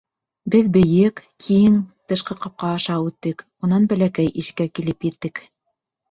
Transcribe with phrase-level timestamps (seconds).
[0.53, 1.75] Беҙ бейек, киң
[2.11, 5.43] тышҡы ҡапҡа аша үттек, унан бәләкәй ишеккә килеп еттек.